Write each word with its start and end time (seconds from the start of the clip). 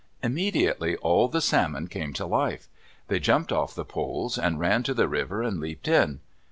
Immediately 0.23 0.95
all 0.97 1.27
the 1.27 1.41
salmon 1.41 1.87
came 1.87 2.11
to 2.13 2.25
life. 2.25 2.67
They 3.07 3.19
jumped 3.19 3.51
off 3.51 3.75
the 3.75 3.85
poles 3.85 4.35
and 4.39 4.59
ran 4.59 4.81
to 4.81 4.95
the 4.95 5.07
river 5.07 5.43
and 5.43 5.59
leaped 5.59 5.87
in. 5.87 6.21